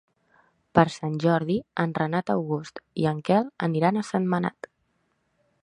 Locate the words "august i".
2.35-3.07